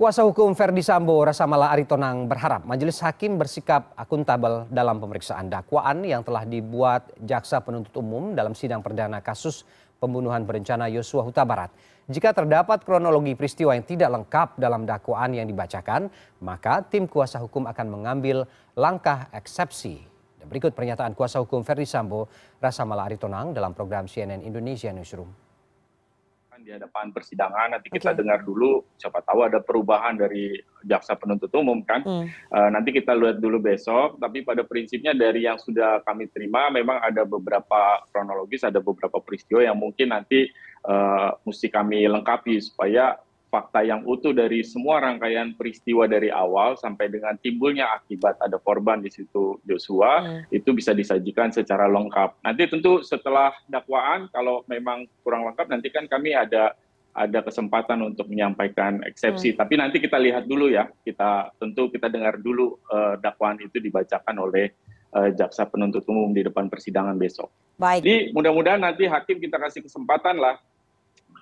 [0.00, 6.24] Kuasa hukum Ferdi Sambo Rasamala Aritonang berharap majelis hakim bersikap akuntabel dalam pemeriksaan dakwaan yang
[6.24, 9.68] telah dibuat jaksa penuntut umum dalam sidang perdana kasus
[10.00, 11.68] pembunuhan berencana Yosua Huta Barat.
[12.08, 16.08] Jika terdapat kronologi peristiwa yang tidak lengkap dalam dakwaan yang dibacakan,
[16.40, 18.48] maka tim kuasa hukum akan mengambil
[18.80, 20.00] langkah eksepsi.
[20.48, 22.24] Berikut pernyataan kuasa hukum Ferdi Sambo
[22.56, 25.49] Rasamala Aritonang dalam program CNN Indonesia Newsroom
[26.62, 28.18] di hadapan persidangan nanti kita okay.
[28.18, 32.26] dengar dulu siapa tahu ada perubahan dari jaksa penuntut umum kan hmm.
[32.52, 37.00] uh, nanti kita lihat dulu besok tapi pada prinsipnya dari yang sudah kami terima memang
[37.00, 40.48] ada beberapa kronologis ada beberapa peristiwa yang mungkin nanti
[40.84, 43.16] uh, mesti kami lengkapi supaya
[43.50, 49.02] fakta yang utuh dari semua rangkaian peristiwa dari awal sampai dengan timbulnya akibat ada korban
[49.02, 50.54] di situ Joshua hmm.
[50.54, 52.40] itu bisa disajikan secara lengkap.
[52.46, 56.78] Nanti tentu setelah dakwaan kalau memang kurang lengkap nanti kan kami ada
[57.10, 59.52] ada kesempatan untuk menyampaikan eksepsi.
[59.52, 59.58] Hmm.
[59.66, 60.86] Tapi nanti kita lihat dulu ya.
[61.02, 64.70] Kita tentu kita dengar dulu uh, dakwaan itu dibacakan oleh
[65.18, 67.50] uh, jaksa penuntut umum di depan persidangan besok.
[67.74, 68.06] Baik.
[68.06, 70.62] Jadi mudah-mudahan nanti hakim kita kasih kesempatan lah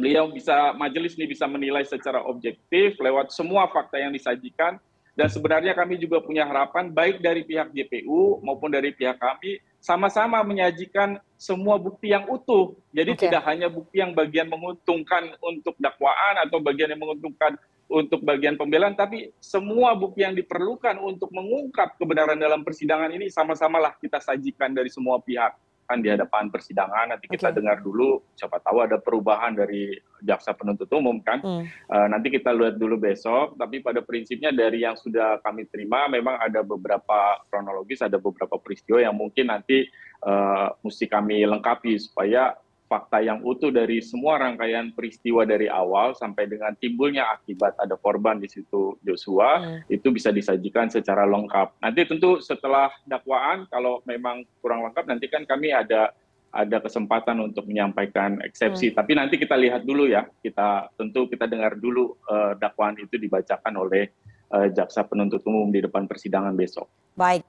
[0.00, 4.80] beliau bisa majelis ini bisa menilai secara objektif lewat semua fakta yang disajikan
[5.12, 10.40] dan sebenarnya kami juga punya harapan baik dari pihak JPU maupun dari pihak kami sama-sama
[10.40, 12.72] menyajikan semua bukti yang utuh.
[12.92, 13.28] Jadi okay.
[13.28, 18.94] tidak hanya bukti yang bagian menguntungkan untuk dakwaan atau bagian yang menguntungkan untuk bagian pembelaan,
[18.94, 24.88] tapi semua bukti yang diperlukan untuk mengungkap kebenaran dalam persidangan ini sama-samalah kita sajikan dari
[24.88, 25.52] semua pihak
[25.98, 27.56] di hadapan persidangan nanti kita okay.
[27.58, 31.64] dengar dulu siapa tahu ada perubahan dari jaksa penuntut umum kan hmm.
[31.90, 36.38] uh, nanti kita lihat dulu besok tapi pada prinsipnya dari yang sudah kami terima memang
[36.38, 39.90] ada beberapa kronologis ada beberapa peristiwa yang mungkin nanti
[40.22, 42.54] uh, mesti kami lengkapi supaya
[42.90, 48.42] fakta yang utuh dari semua rangkaian peristiwa dari awal sampai dengan timbulnya akibat ada korban
[48.42, 49.94] di situ Joshua hmm.
[49.94, 51.78] itu bisa disajikan secara lengkap.
[51.78, 56.10] Nanti tentu setelah dakwaan kalau memang kurang lengkap nanti kan kami ada
[56.50, 58.90] ada kesempatan untuk menyampaikan eksepsi.
[58.90, 58.96] Hmm.
[58.98, 60.26] Tapi nanti kita lihat dulu ya.
[60.42, 64.10] Kita tentu kita dengar dulu uh, dakwaan itu dibacakan oleh
[64.50, 66.90] uh, jaksa penuntut umum di depan persidangan besok.
[67.14, 67.46] Baik.